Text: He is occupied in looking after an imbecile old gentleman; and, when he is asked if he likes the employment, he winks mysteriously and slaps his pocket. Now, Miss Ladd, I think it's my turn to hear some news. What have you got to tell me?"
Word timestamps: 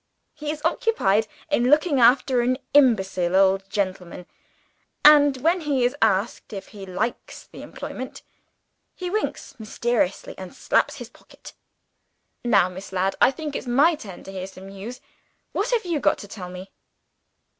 He 0.33 0.49
is 0.49 0.63
occupied 0.65 1.27
in 1.51 1.69
looking 1.69 1.99
after 1.99 2.41
an 2.41 2.57
imbecile 2.73 3.35
old 3.35 3.69
gentleman; 3.69 4.25
and, 5.05 5.37
when 5.37 5.61
he 5.61 5.83
is 5.85 5.95
asked 6.01 6.53
if 6.53 6.69
he 6.69 6.87
likes 6.87 7.45
the 7.45 7.61
employment, 7.61 8.23
he 8.95 9.11
winks 9.11 9.53
mysteriously 9.59 10.33
and 10.39 10.55
slaps 10.55 10.95
his 10.95 11.09
pocket. 11.09 11.53
Now, 12.43 12.67
Miss 12.67 12.91
Ladd, 12.91 13.15
I 13.21 13.29
think 13.29 13.55
it's 13.55 13.67
my 13.67 13.93
turn 13.93 14.23
to 14.23 14.31
hear 14.31 14.47
some 14.47 14.69
news. 14.69 15.01
What 15.51 15.69
have 15.69 15.85
you 15.85 15.99
got 15.99 16.17
to 16.17 16.27
tell 16.27 16.49
me?" 16.49 16.71